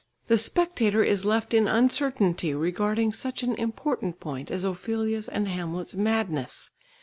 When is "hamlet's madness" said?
5.47-6.71